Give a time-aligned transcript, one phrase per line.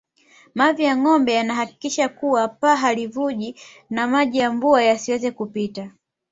[0.55, 3.55] Mavi ya ngombe yanahakikisha kuwa paa halivuji
[3.89, 5.91] na maji ya mvua yasiweze kupita